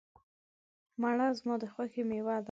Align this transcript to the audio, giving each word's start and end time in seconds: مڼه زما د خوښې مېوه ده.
مڼه 1.01 1.27
زما 1.39 1.55
د 1.61 1.63
خوښې 1.73 2.03
مېوه 2.09 2.35
ده. 2.37 2.39